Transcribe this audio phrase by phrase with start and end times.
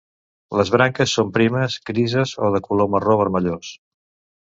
[0.59, 3.75] Les branques són primes, grises o de color marró-vermellós.